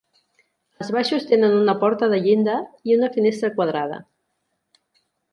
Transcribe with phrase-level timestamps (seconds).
[0.83, 2.55] Els baixos tenen una porta de llinda
[2.91, 4.01] i una finestra quadrada.